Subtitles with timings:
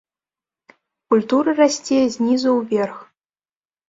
[1.13, 2.97] Культура расце знізу ўверх.